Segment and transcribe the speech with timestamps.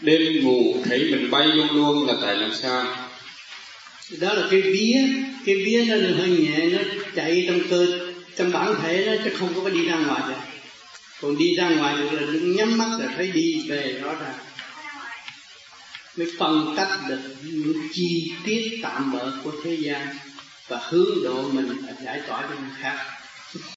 [0.00, 2.96] đêm ngủ thấy mình bay luôn luôn là tại làm sao?
[4.20, 4.98] Đó là cái vía
[5.46, 6.78] cái vía nó hơi nhẹ, nó
[7.14, 7.86] chạy trong cơ,
[8.36, 10.34] trong bản thể nó chứ không có đi ra ngoài được.
[11.20, 14.38] Còn đi ra ngoài được là nhắm mắt là thấy đi về rõ ràng.
[16.16, 20.06] Mới phân tách được những chi tiết tạm bỡ của thế gian
[20.68, 21.68] và hướng độ mình
[22.04, 22.98] giải tỏa cho người khác.